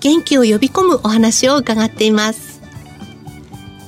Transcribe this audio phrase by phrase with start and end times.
[0.00, 2.60] 元気を呼び込むお話を伺っています。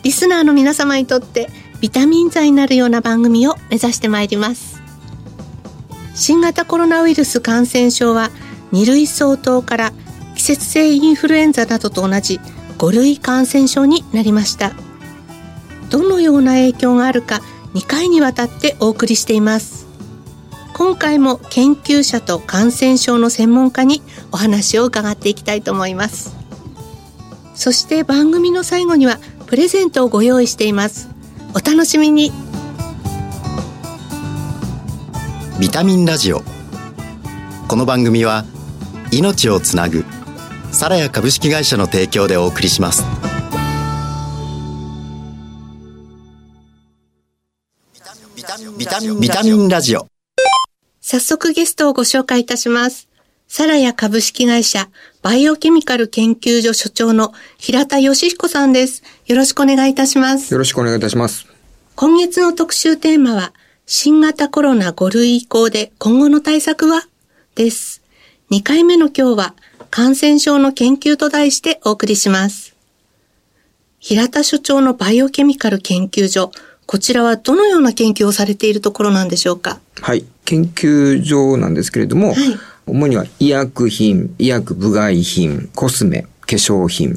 [0.03, 1.51] リスナーの皆様にとって
[1.81, 4.81] ビタミン剤になるような番組を目指してまいります。
[6.15, 8.31] 新型コロナウイルス感染症は
[8.73, 9.93] 2類相当から
[10.34, 12.41] 季節性インフルエンザなどと同じ
[12.79, 14.73] 5類感染症になりました。
[15.91, 17.41] どのような影響があるか
[17.75, 19.88] 2回にわたってお送りしています。
[20.79, 24.01] 今回も研究者と感染症の専門家に
[24.31, 26.37] お話を伺っていきたいと思います。
[27.57, 31.09] そして番組の最後にはプレゼントをご用意しています。
[31.53, 32.31] お楽しみに。
[35.59, 36.45] ビタミンラジオ。
[37.67, 38.45] この番組は
[39.11, 40.05] 命をつなぐ
[40.70, 43.03] サラヤ株式会社の提供でお送りします。
[48.37, 48.57] ビタ
[49.01, 50.07] ミンビタミンラジオ
[51.11, 53.09] 早速ゲストをご紹介いたします
[53.47, 54.91] サラヤ株式会社
[55.23, 59.03] バイオケミカル研究所所長の平田義彦さんです。
[59.25, 60.53] よろしくお願いいたします。
[60.53, 61.47] よろしくお願いいたします。
[61.97, 63.55] 今月の特集テーマは、
[63.86, 67.09] 新型コロナ5類移行で今後の対策は？
[67.55, 68.03] です。
[68.51, 69.55] 2回目の今日は、
[69.91, 72.77] 感染症の研究と題してお送りします。
[73.98, 76.53] 平田所長のバイオケミカル研究所、
[76.84, 79.81] こちらはどのような研究をされているところなんでしょうか？
[80.01, 80.25] はい。
[80.45, 82.37] 研究所なんですけれども、はい
[82.89, 87.17] 主には医薬品、医薬部外品、コスメ、化粧品、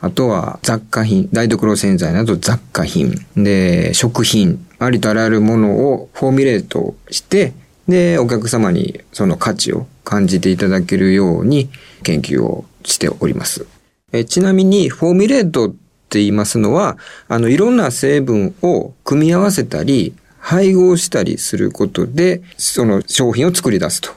[0.00, 7.54] あとは雑貨品、台所洗剤など雑貨品、で、食品、ありとあらゆるものをフォーミュレートして、
[7.88, 11.70] で、お客様にその価値を感じていただけるように
[12.02, 13.66] 研究をしております。
[14.12, 16.98] えちなみに、フォーミュレートって言いますのは、
[17.28, 24.10] あの、いろんな成分を組み合わせたり、配合したりすることで、その商品を作り出すと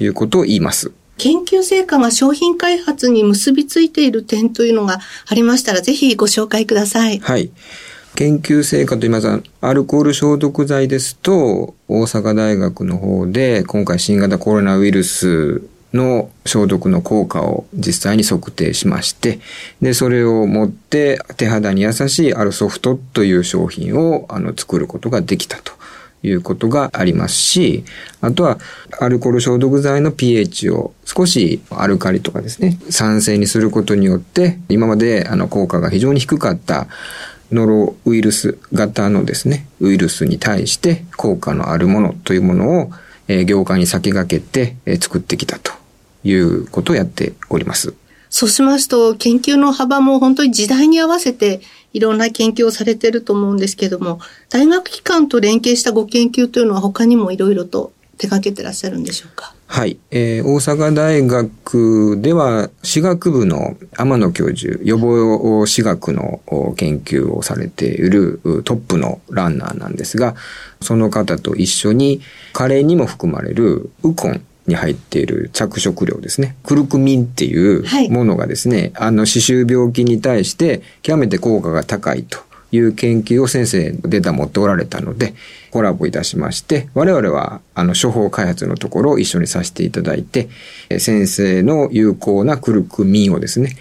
[0.00, 0.92] いうことを言います。
[1.18, 7.18] 研究成果が商品開発に結びついている点というのがありましたら、ぜひご紹介ください。
[7.18, 7.50] はい。
[8.14, 19.40] 研究成果といいますと、アルコール消毒剤ですと、大阪大学の方で、今回新型コロナウイルスの消毒の効果を実際に測定しまして、
[19.80, 25.72] で、それを持って手肌に優しいアルソフトという商品をあの作ることができたと。
[26.24, 27.84] いうことがありますし、
[28.20, 28.58] あとは
[29.00, 36.86] アルコール消毒剤の pH を少しアルカリとかですね、酸性にすることによって、今まであの効果が非常に低かった
[37.50, 42.90] ノロウイルス型のですね、ウイルスに対して効果のあるものというものを、
[43.44, 45.72] 業界に先駆けて、作ってきたと
[46.24, 47.94] いうことをやっております。
[48.30, 51.60] そうしますと、研究の幅も本当に時代に合わせて
[51.92, 59.54] いろんな研究をされていると思うんですけども、大学機関と連携したご研究というのは他にもいろいろと手掛けてらっしゃるんでしょうか？
[59.66, 59.98] はい。
[60.10, 70.36] えー大阪大学では、歯学部の天野教授、予防歯学のお研究をされているうトップのランナーなんですが、
[70.80, 72.20] その方と一緒に、
[72.52, 76.56] カレーにも含まれるウコンに入っている着色料ですね。
[76.64, 82.38] クルクミンっていうはいものがですね、あの、歯周病気に対して極めて効果が高いと
[82.70, 85.34] いう研究を先生データ持っておられたので、
[85.70, 90.48] コラボいたしまして、我々はあの処方開発のところを一緒にさせていただいて、
[90.88, 93.76] え先生の有効なクルクミンをですね、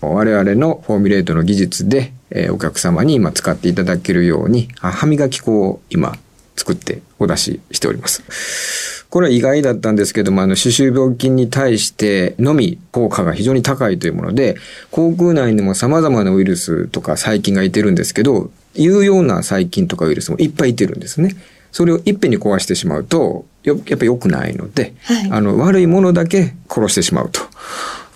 [0.00, 6.16] 我々のフォーミュレートの技術で、えーお客様に今使っていただけるように、あ歯磨き粉を今
[6.56, 8.95] 作ってお出ししております。
[9.16, 14.56] これは意外だったんですけども、あの、歯周病菌に対してのみ効果が非常に高いというもので、
[14.90, 21.34] 口腔内にも様々なウイルスとか細菌がいてるんですけど、有用な細菌とかウイルスもいっぱいいてるんですね。
[21.72, 27.40] それをいっぺんに壊してしまうと、よやっぱ良くないので、はいあの、悪いものだけ殺してしまうと。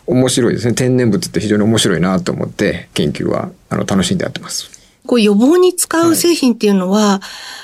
[0.07, 0.75] 面白いですね。
[0.75, 4.80] 天然物って非常に面白いなと思って、研究は、あの、楽しんでやってます。
[5.11, 7.21] こう予防に使う製品っていうのは、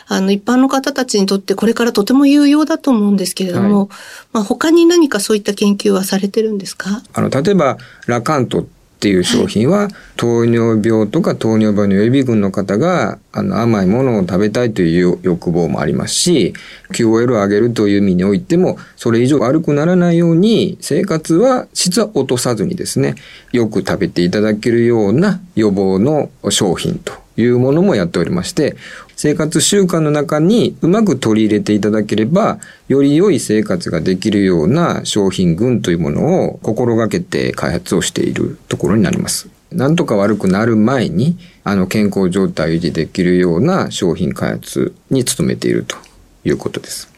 [0.08, 3.88] あの一般の方たちにとってこれからとても有用だと思うんですけれども、
[4.32, 7.02] まあ他に何かそういった研究はされてるんですか？
[7.12, 7.78] あの、例えば、
[8.08, 8.66] ラカントっ
[8.96, 16.54] っていう商品は、糖尿病とか糖尿病の予備軍の方が、あの、甘いものを食べたいという欲望もありますし、
[16.92, 23.16] QOL を上げるという意味においても、それ以上悪くならないように、生活は質は落とさずにですね、
[23.52, 28.76] よく食べていただけるような予防の商品というものもやっておりまして、
[29.16, 39.48] 生活習慣の中にうまく取り入れていただければ、より良い生活ができるような商品群というものを心がけて開発をしているところになります。
[39.72, 45.96] なんとか悪くなる前に、あの健康状態を維持できるような商品開発に努めていると
[46.44, 47.15] いうことです。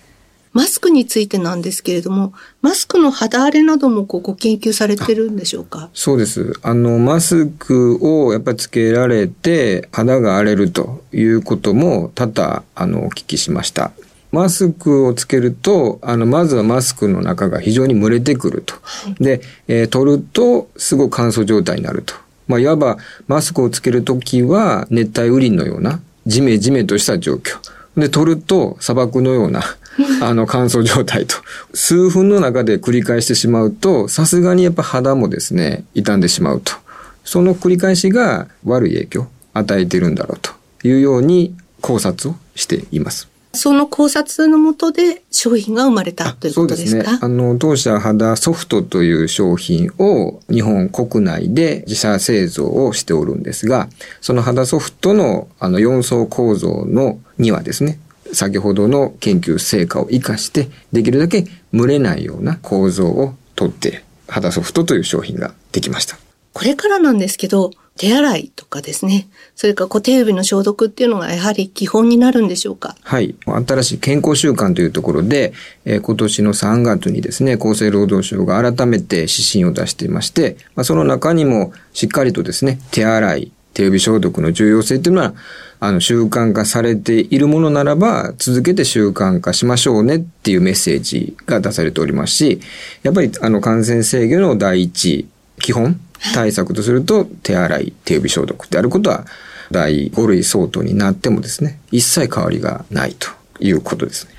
[0.58, 2.32] マスクについてなんですけれども、
[2.62, 5.88] マスクの肌荒れなどもこうご研究されてるんでしょうか？
[5.94, 6.52] そうです。
[6.62, 13.92] あの、マスクをやっぱりつけられて肌が荒れるということも多々、あの、お聞きしました。
[14.32, 18.74] マスクをつけると、あの、まずはマスクの中が非常に蒸れてくると。
[18.82, 22.14] はい、で、えー、取ると、すごく乾燥状態になると。
[22.48, 27.58] まあ、いわば、マスクをつけるときは、熱帯雨林のような、ジメジメとした状況。
[27.96, 29.62] で、取ると、砂漠のような、
[30.22, 31.36] あの乾燥状態と。
[31.74, 36.72] 数分の中で繰り返してしまうと、さすがにやっぱ肌もですね、傷んでしまうと。
[37.24, 40.52] その繰り返しが悪い影響を与えているんだろうと
[40.88, 43.28] いうように考察をしています。
[43.54, 46.98] その考察のもとで商品が生まれたということですか？
[46.98, 47.18] そうですね。
[47.22, 53.88] あの、当社肌ソフトという商品を日本国内で自社製造をしておるんですが、
[54.20, 57.98] その肌ソフトのあの4層構造のにはですね、
[58.32, 66.18] 先ほどの研究成果を活かして、できるだけ蒸れないような構造をとって、肌ソフトという商品ができました。
[66.52, 72.96] これからなんですけど、手洗いとかですね、それから手指の消毒っていうのがやはり基本になるんでしょうか？
[73.02, 73.34] はい。
[73.44, 75.52] 新しい健康習慣というところで、
[75.84, 85.34] えー、今年の3月にですね、厚生労働省が改めて指針を出していまして、まあ、その中にもしっかりとですね、手洗い、手指消毒の重要性っていうのは、
[85.78, 92.60] あの、習慣化されているものならば、続けて習慣化しましょうねっていうメッセージが出されておりますし、
[93.04, 95.28] やっぱり、あの、感染制御の第一
[95.60, 96.00] 基本
[96.34, 99.26] 対策とすると、手洗い、手指消毒であることは、
[99.70, 103.28] 第5類相当になってもですね、一切変わりがないと
[103.60, 104.32] いうことですね。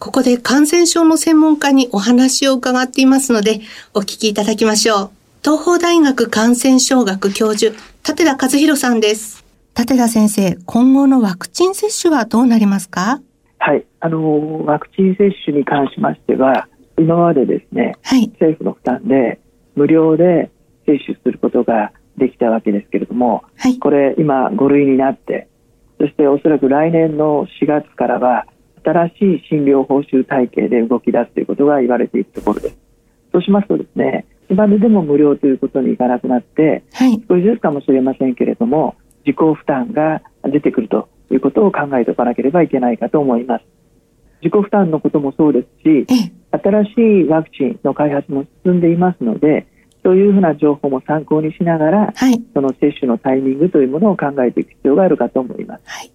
[0.00, 3.60] ここで感染症の専門家にお話を伺っていますので、
[3.94, 5.10] お聞きいただきましょう。
[5.42, 9.44] 東邦大学感染症学教授、立田和弘さんです。
[9.78, 13.20] 立田先生、今後のワクチン接種はどうなりますか？
[13.58, 16.66] はい、あの、ワクチン接種に関しましては、
[16.98, 19.38] 今までですね、はい、政府の負担で
[19.76, 20.50] 無料で
[20.86, 25.48] 接種することができたわけですけれども、はい、これ今5類になって、
[25.98, 28.46] そしておそらく来年の4月からは
[28.82, 32.78] 新しい診療報酬体系で動き出すということが言われているところです。
[33.30, 43.64] そうしますとですね、今ででも無料ということにいかなくなって、はい、少しずつかもしれませんけれども、自己負担が出てくるということを考えておかなければいけないかと思います。
[44.42, 46.06] 自己負担のこともそうですし、
[46.50, 46.90] 新し
[47.26, 49.66] いワクチンの開発も進んでいますので、
[50.02, 55.82] そういうふうな情報も参考にしながら、はい、その接種のタイミングというものを考えていく必要があるかと思います。
[55.84, 56.10] はい、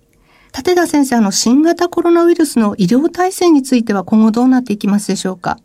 [0.58, 5.60] 立田先生、あの、新型コロナウイルスの医療体制については今後どうなっていきますでしょうか？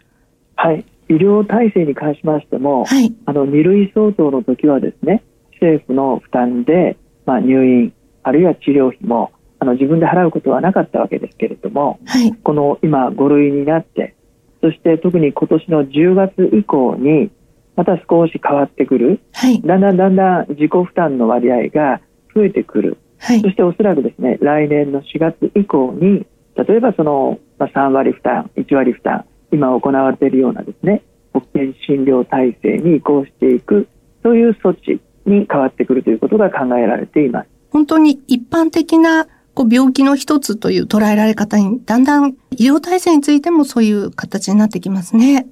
[0.56, 0.84] はい。
[1.10, 5.22] 医療体制に関しましても、はい、あの、2類相当の時はですね、
[5.60, 6.96] 政府の負担で、
[7.26, 7.92] まあ、入院
[8.22, 14.14] あるいは治療費もあの自分で払うことはなかったわけですけれども、はい、この今5類になって
[14.62, 17.30] そして特に今年の10月以降に
[17.76, 22.00] また少し変わってくる、はい、だんだんだんだん自己負担の割合が
[22.34, 26.26] 増えてくる、はい、そしておそらくですね来年の4月以降に
[26.56, 31.02] 例えばその、まあ、3割負担1割負担今行われているようなですね
[31.32, 33.88] 保険診療体制に移行していく
[34.22, 37.48] そういう措置に変わってくるということが考えられています。
[37.70, 45.46] 本当に一般的なこう病気の一つという捉えられ方に、だんだん医療体制についてもそういう形になってきますね。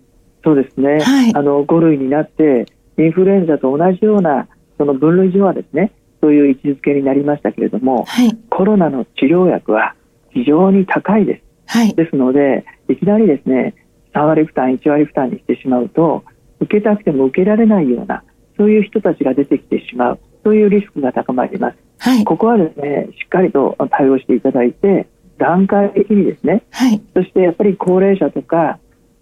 [0.44, 1.00] そうですね。
[1.00, 2.66] はい、あの、5類になって、
[2.98, 9.94] インフルエンザと同じような、その分類上はですね、そういう位置づけになりましたけれども、はい、コロナの治療薬は
[10.30, 11.42] 非常に高いです。
[11.66, 13.74] はい、ですので、いきなりですね、
[14.14, 16.24] 3割負担、1割負担にしてしまうと、
[16.60, 18.22] 受けたくても受けられないような、
[18.58, 28.78] そういう人たちが出てきてしまうそういうリスクが高まります、はい、ここはですねしっかりと対応していただいて段階的にですね、はい、そしてやっぱり高齢者とか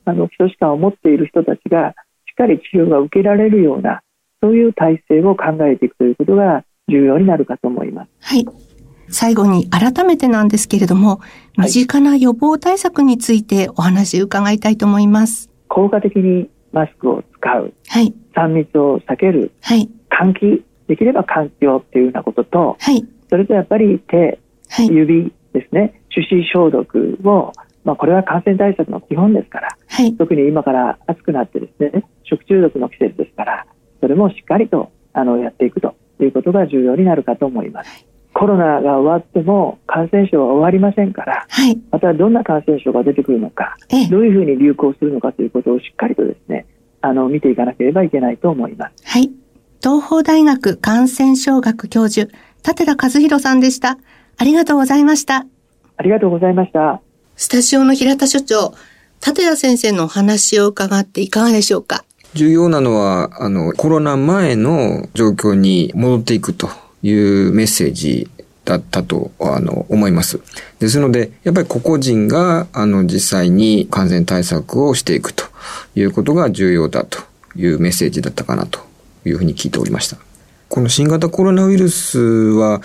[0.07, 1.90] あの基礎疾患を持っている人たちが
[2.26, 4.00] しっかり治療が受けられるような
[4.43, 8.11] そういう体制を考えていくということが重要になるかと思います。
[8.21, 8.47] はい
[9.11, 11.21] 最後に改めてなんですけれども、
[11.57, 15.51] 身近な予防対策についてお話伺いたいと思います。
[15.69, 17.73] 効果的にマスクを使う。
[17.89, 18.15] はい。
[18.35, 19.53] 3密を避ける。
[19.63, 19.89] はい。
[20.11, 27.53] 換気できれば換気をっていうようなことと、はい、それとやっぱり手、はい、指ですね手指消毒を、
[27.85, 33.67] まあ、これは感染対策の基本ですから、はい、特に今から暑くなってですね食中毒の季節ですから
[34.01, 38.07] それもしっかりとあのやっていくということが重要になるかと思います。
[38.38, 43.78] コロナが終わっても感染症は終わりませんから、はい、またどんな感染症が出てくるのか、
[44.11, 46.66] どういうふうに流行するのかということをしっかりとですね、
[47.00, 48.93] あの、見ていかなければいけないと思います。
[49.07, 49.31] はい。
[49.83, 52.31] 東邦大学感染症学教授、
[52.62, 53.97] 立田和弘さんでした。
[54.37, 55.47] ありがとうございました。
[55.97, 57.00] ありがとうございました。
[57.37, 58.75] スタジオの平田所長、
[59.26, 62.05] 立田先生のお話を伺っていかがでしょうか？
[62.35, 66.69] 重要なのは、あの、コロナ前の状況に戻っていくと
[67.07, 68.29] いうメッセージ
[68.65, 70.41] だったと、あの、思います。
[70.81, 75.45] ですので、やっぱり個々人が、あの、実際に感染対策をしていくと
[75.95, 77.21] いうことが重要だと
[77.55, 78.81] いうメッセージだったかなと
[79.25, 80.25] いうふうに聞いておりました。
[80.68, 82.80] この新型コロナウイルスは、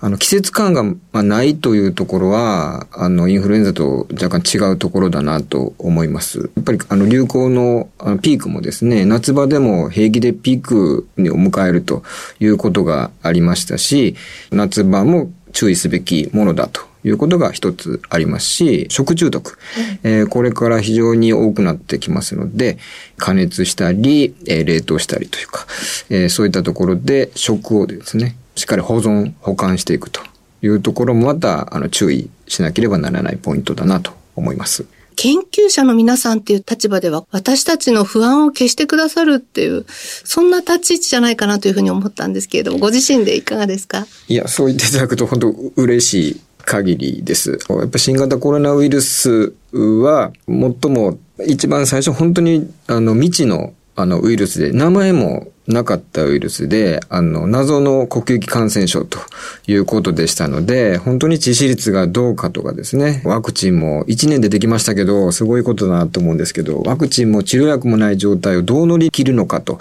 [0.00, 6.50] あの、季節感がないというところは、あの、インフルエンザと若干違うところだなと思います。
[6.56, 7.88] やっぱり、あの、流行の
[8.20, 12.02] ピークもですね、夏場でも平気でピークを迎えると
[12.40, 14.16] いうことがありましたし、
[14.50, 19.58] 夏場も注意すべきものだということが一つありますし、食中毒、
[20.02, 22.78] えー、これから非常に多くなってきますので、
[23.16, 25.66] 加熱したり、えー、冷凍したりというか、
[26.10, 30.20] えー、そういったところで食をですね、しっかり保存、保管していくと
[30.62, 34.84] いうところもまた、あの、注意しなければならないポイントだなと思います。
[35.18, 44.06] 研究者の皆さんっていう立場では、私たちの不安を消してくださるっていう、そんな立ち位置じゃないかなというふうに思ったんですけれども、ご自身でいかがですか？
[44.28, 47.58] いや、そう言っていただくと本当嬉しい限りです。
[47.70, 59.18] やっぱ新型コロナウイルスは、最も一番最初本当にあの未知のあのウイルスで、名前もなかったウイルスで、あの、謎の呼吸器感染症と
[59.66, 69.80] いうことでしたので、本当に致死率がどうかとかですね、ワクチンも1年でできましたけど、すごいことだなと思うんですけど、ワクチンも治療薬もない状態をどう乗り切るのかと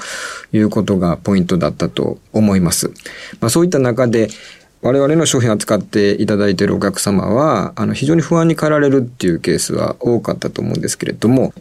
[0.53, 2.91] いうことがポイントだったと思います。
[3.41, 4.29] まあ、そういった中で、
[4.85, 11.55] 我々の商品を扱っていただいているお客様は、あの、非常に不安に駆られるっていうケースは多かったと思うんですけれども、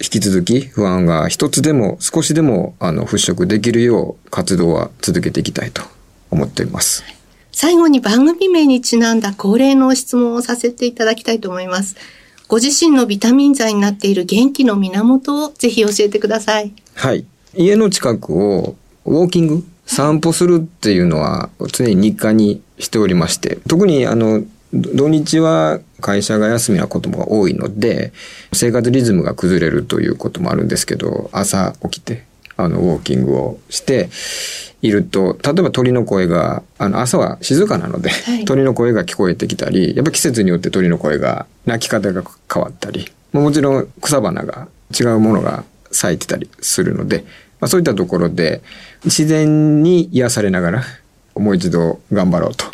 [0.00, 5.82] 引き続き不安が一つでも少しでもあの払拭できるよう活動は続けていきたいと
[6.30, 7.02] 思っています。
[7.50, 11.96] 最後に番組名にちなんだ恒例の質問をさせていただきたいと思います。
[12.46, 16.72] ご自身のビタミン剤になっている元気の源をぜひ教えてください。
[16.94, 17.24] はい。
[17.56, 24.42] 家の近くをウォーキング散歩するっていうのは常に日課にしておりまして、特にあの
[24.74, 28.12] 土日は会社が休みなことも多いので、
[28.52, 32.24] 生活リズムが崩れるということもあるんですけど、朝起きて、
[32.56, 34.10] あの、ウォーキングをして
[34.82, 47.24] いると、例えば鳥の声が、あの、朝は静かなので、はい、鳥の声が聞こえてきたり、やっぱ季節によって鳥の声が、鳴き方が変わったり、もちろん草花が違うものが咲いてたりするので、
[47.64, 48.60] まあ、そういったところで、
[49.06, 50.84] 自然に癒されながら、
[51.34, 52.66] もう一度頑張ろうと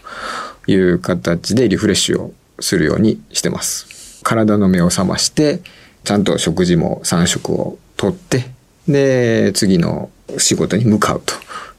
[0.68, 4.20] いう形でリフレッシュをするようにしてます。
[4.24, 5.60] 体の目を覚まして、
[6.02, 8.46] ちゃんと食事も3食をとって、
[8.88, 11.34] で、次の仕事に向かうと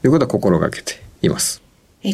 [0.06, 1.60] いうことは心がけています。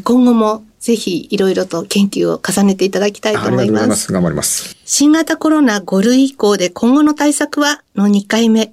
[0.02, 3.60] 今後もぜひいろいろと研究を重ねていただきたいと思います。
[3.60, 4.12] ありがとうございます。
[4.12, 4.76] 頑張ります。
[4.84, 8.72] 新型コロナ5類以降で今後の対策はの2回目、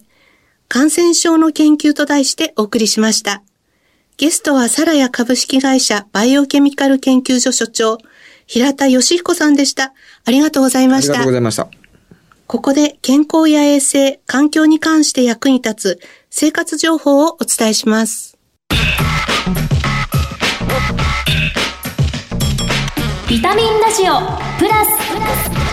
[0.68, 3.44] 感染症の研究と題してお送りしました。
[4.18, 7.98] ゲストはサラヤ株式会社バイオケミカル研究所所長、
[8.48, 9.94] 平田義彦さんでした。
[10.26, 11.14] ありがとうございました。
[11.14, 11.70] ありがとうございました。
[12.48, 18.38] ここで健康や衛生、環境に関して役に立つ生活情報をお伝えします。
[23.28, 24.20] ビタミンラジオ
[24.60, 25.65] プラス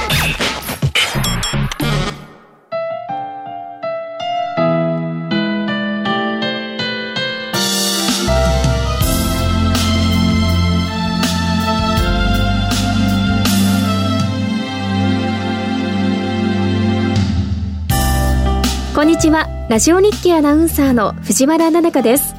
[18.94, 19.48] こんにちは。
[19.70, 22.34] ラジオ日記アナウンサーの藤原奈々香です。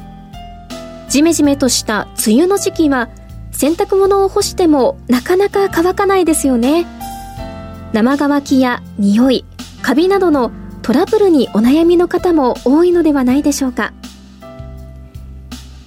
[1.08, 3.08] ジメジメとした梅雨の時期は
[3.50, 6.86] 洗濯物を干してもなかなか乾かないですよね。
[7.92, 9.44] 生乾きや匂い
[9.82, 13.92] カビなどのトラブルにお悩みの方も多いのではないでしょうか。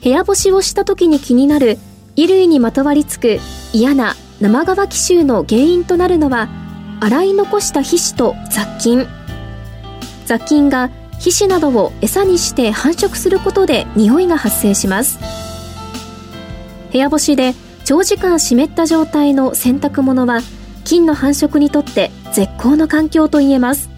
[0.03, 1.77] 部屋干しをした時に気になる
[2.17, 3.39] 衣類にまとわりつく
[3.71, 6.49] 嫌な生乾き臭の原因となるのは
[6.99, 9.07] 洗い残した皮脂と雑菌。
[10.27, 15.19] 雑菌が皮脂などを餌にして繁殖することで匂いが発生します。
[16.91, 17.55] 部屋干しで
[17.85, 20.41] 長時間湿った状態の洗濯物は
[20.83, 23.89] 菌の繁殖にとって絶好の環境と言えます。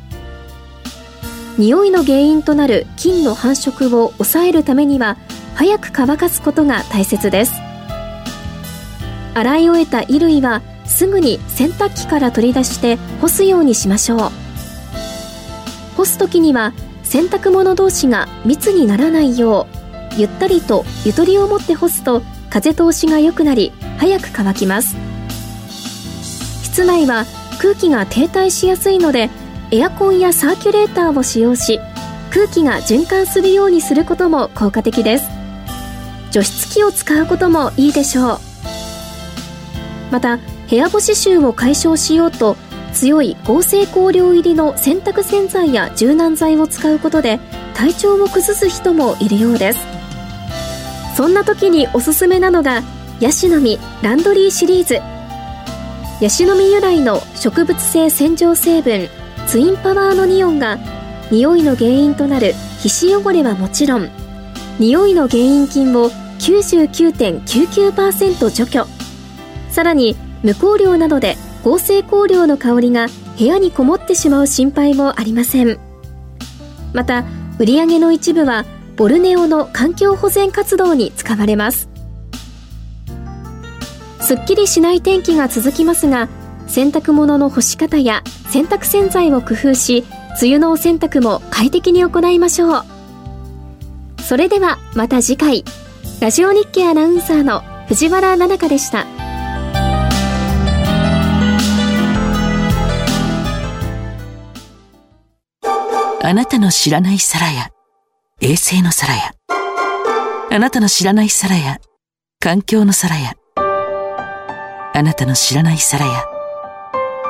[1.57, 5.17] 匂いの原因となる菌の繁殖を抑えるためには
[5.55, 7.53] 早く乾かすことが大切です。
[9.33, 14.48] 洗い終えた衣類はすぐに洗濯機から取り出して干すようにしましょう。
[15.99, 16.71] 干す時には
[17.03, 19.67] 洗濯物同士が密にならないよ
[20.13, 24.95] うゆったりとゆとりを持って干すと風通しが良くなり早く乾きます。
[26.63, 27.25] 室内は
[27.61, 29.29] 空気が停滞しやすいので
[29.71, 31.81] エアコンやサーキュレーターを使用し
[32.31, 35.25] 空気が循環するようにすることも効果的です。
[36.31, 38.39] 除湿機を使うこともいいでしょう。
[40.11, 40.37] また
[40.69, 42.55] 部屋干し臭を解消しようと
[42.99, 47.39] 強い合成香料入りの洗濯洗剤や柔軟剤を使うことで
[47.73, 49.79] 体調を崩す人もいるようです。
[51.15, 52.83] そんな時におすすめなのが
[53.21, 54.95] ヤシの実ランドリーシリーズ。
[56.21, 59.07] ヤシの実由来の植物性洗浄成分
[59.47, 60.77] ツインパワーのニオンが
[61.31, 64.09] 匂いの原因となる皮脂汚れはもちろん
[64.77, 68.85] 匂いの原因菌を99.99%除去。
[69.69, 75.79] さらに無香料などで合成香料の香りが部屋にこもってしまう心配もありません。
[76.93, 77.25] また
[77.59, 81.89] 売り上げの一部はボルネオの環境保全活動に使われます。
[84.21, 86.29] すっきりしない天気が続きますが
[86.67, 90.03] 洗濯物の干し方や洗濯洗剤を工夫し
[90.41, 92.83] 梅雨のお洗濯も快適に行いましょう。
[94.21, 95.65] それではまた次回。
[96.21, 99.18] ラジオ日経アナウンサーの藤原奈々香でした。
[106.29, 107.71] あなたの知らない皿や
[108.39, 109.31] 衛星の皿や
[110.51, 111.79] あなたの知らない皿や
[112.39, 116.23] 環境の皿やあなたの知らない皿や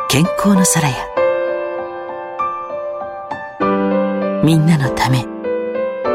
[0.09, 0.95] 健康の皿や
[4.43, 5.25] みんなのため。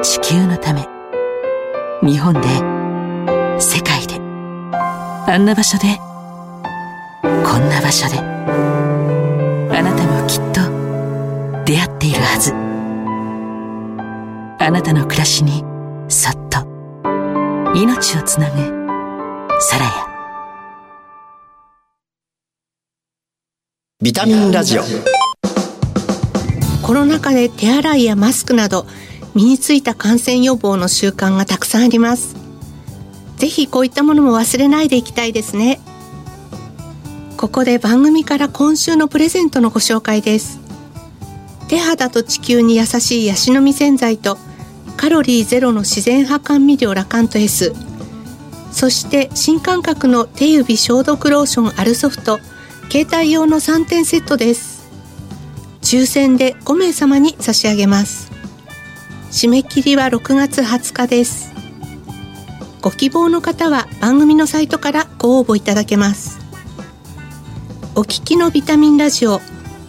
[0.03, 0.87] 地球のため。
[2.03, 2.41] 日本で。
[3.61, 4.17] 世界で。
[4.17, 5.99] あんな場所で。
[7.23, 8.19] こんな場所で。
[8.19, 11.65] あなたもきっと。
[11.65, 12.74] 出会っているはず。
[14.67, 15.63] あなたの暮らしに
[16.09, 16.61] そっと
[17.75, 18.57] 命をつなぐ
[19.61, 19.91] サラヤ
[24.01, 24.83] ビタミンラジオ。
[26.83, 28.87] コロナ禍で手洗いやマスクなど
[29.35, 32.35] 身についた感染予防の習慣がたくさんあります。
[33.37, 35.79] ぜひこういったものも忘れないでいきたいですね。
[37.37, 40.59] ここで番組から今週のプレゼントのご紹介です。
[41.69, 44.39] 手肌と地球に優しいヤシの実洗剤と
[45.05, 47.75] カロリーゼロの自然派甘味料ラカント S
[48.73, 52.41] そして新感覚の手指消毒ローションアルソフト。
[52.91, 54.91] 携帯用の3点セットです。
[55.83, 58.33] 抽選で5名様に差し上げます。
[59.31, 61.53] 締め切りは6月20日です。
[62.81, 66.39] ご希望の方は番組のサイトからご応募いただけます。
[67.95, 69.43] お聞きのビタミンラジオ。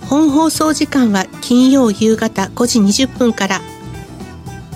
[0.09, 3.61] 本放送時間は金曜夕方5時20分から。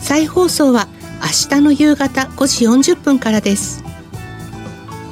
[0.02, 0.88] 再放送は
[1.22, 3.84] 明日の夕方5時40分からです。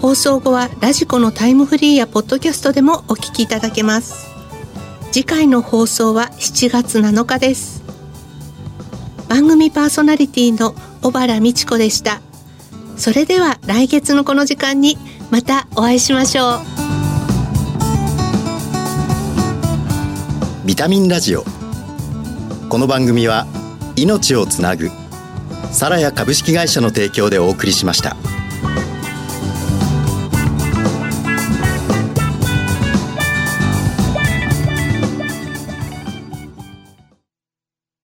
[0.01, 4.27] 放送後はラジコのタイムフリーやポッドキャストでもお聞きいただけます。
[5.11, 7.83] 次回の放送は7月7日です。
[9.27, 12.21] 番組パーソナリティの小原美智子でした。
[12.95, 14.97] それでは来月のこの時間に
[15.29, 16.59] またお会いしましょう。
[20.65, 21.43] ビタミンラジオ。
[22.69, 23.47] この番組は
[23.97, 24.91] 命をつなぐ
[25.71, 28.15] サラヤ株式会社の提供でお送りしました。